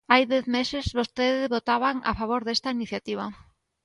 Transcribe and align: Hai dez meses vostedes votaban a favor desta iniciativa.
Hai 0.11 0.23
dez 0.33 0.45
meses 0.57 0.85
vostedes 0.99 1.51
votaban 1.55 1.95
a 2.11 2.13
favor 2.19 2.41
desta 2.43 2.73
iniciativa. 2.77 3.25